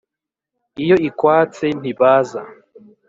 Iyo 0.83 0.95
ikwatse 1.09 1.65
ntibaza..! 1.79 2.41